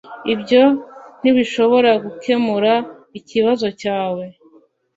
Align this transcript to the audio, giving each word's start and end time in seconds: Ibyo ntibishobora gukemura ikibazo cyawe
Ibyo 0.33 0.61
ntibishobora 1.21 1.91
gukemura 2.03 2.73
ikibazo 3.19 3.67
cyawe 3.81 4.25